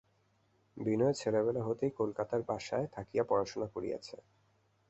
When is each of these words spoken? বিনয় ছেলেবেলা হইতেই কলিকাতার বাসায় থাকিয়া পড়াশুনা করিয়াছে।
বিনয় 0.77 1.13
ছেলেবেলা 1.13 1.61
হইতেই 1.63 1.91
কলিকাতার 1.91 2.41
বাসায় 2.49 2.87
থাকিয়া 2.95 3.23
পড়াশুনা 3.23 3.67
করিয়াছে। 3.67 4.15